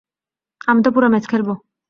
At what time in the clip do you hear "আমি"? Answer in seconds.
0.67-0.79